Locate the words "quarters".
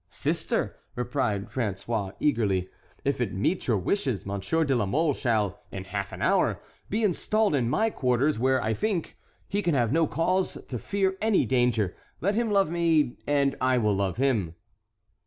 7.91-8.39